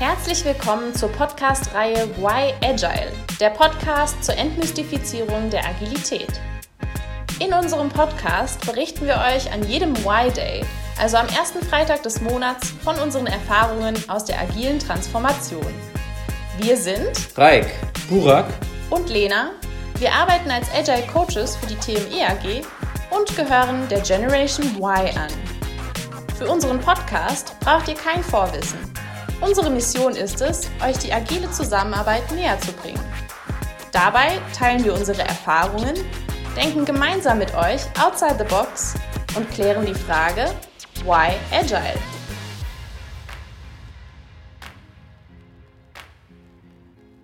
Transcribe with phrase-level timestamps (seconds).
[0.00, 6.40] Herzlich willkommen zur Podcast-Reihe Why Agile, der Podcast zur Entmystifizierung der Agilität.
[7.38, 10.64] In unserem Podcast berichten wir euch an jedem Why Day,
[10.98, 15.74] also am ersten Freitag des Monats, von unseren Erfahrungen aus der agilen Transformation.
[16.56, 17.66] Wir sind Raik,
[18.08, 18.46] Burak
[18.88, 19.50] und Lena.
[19.98, 22.64] Wir arbeiten als Agile Coaches für die TME AG
[23.10, 25.30] und gehören der Generation Y an.
[26.38, 28.78] Für unseren Podcast braucht ihr kein Vorwissen.
[29.40, 33.00] Unsere Mission ist es, euch die agile Zusammenarbeit näher zu bringen.
[33.90, 35.94] Dabei teilen wir unsere Erfahrungen,
[36.56, 38.94] denken gemeinsam mit euch outside the box
[39.34, 40.44] und klären die Frage,
[41.04, 42.19] why agile?